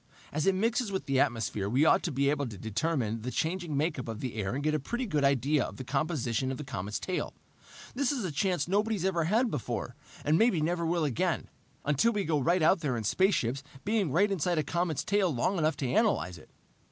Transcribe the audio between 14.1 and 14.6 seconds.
right inside